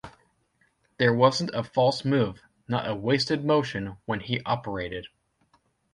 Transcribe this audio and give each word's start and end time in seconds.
There 0.97 1.13
wasn't 1.13 1.53
a 1.53 1.63
false 1.63 2.03
move, 2.03 2.41
not 2.67 2.89
a 2.89 2.95
wasted 2.95 3.45
motion, 3.45 3.97
when 4.07 4.21
he 4.21 4.41
operated. 4.47 5.05